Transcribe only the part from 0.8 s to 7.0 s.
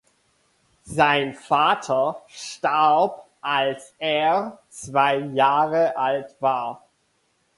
Sein Vater starb, als er zwei Jahre alt war.